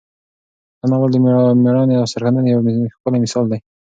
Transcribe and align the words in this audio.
دا 0.79 0.85
ناول 0.91 1.09
د 1.13 1.17
میړانې 1.65 1.95
او 1.97 2.05
سرښندنې 2.11 2.49
یو 2.51 2.61
ښکلی 2.93 3.19
مثال 3.25 3.45
دی. 3.51 3.59